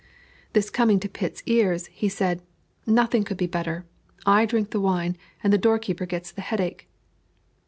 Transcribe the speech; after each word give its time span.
This 0.53 0.71
coming 0.71 0.99
to 1.01 1.07
Pitt's 1.07 1.43
ears, 1.45 1.85
he 1.93 2.09
said 2.09 2.41
"Nothing 2.87 3.23
could 3.23 3.37
be 3.37 3.45
better; 3.45 3.85
I 4.25 4.47
drink 4.47 4.71
the 4.71 4.81
wine, 4.81 5.15
and 5.43 5.53
the 5.53 5.59
doorkeeper 5.59 6.07
gets 6.07 6.31
the 6.31 6.41
headache." 6.41 6.89